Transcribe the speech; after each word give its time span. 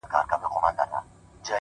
ستا 0.05 0.07
وه 0.17 0.21
ديدن 0.23 0.39
ته 0.43 0.47
هواداره 0.55 0.97
يمه، 0.99 1.09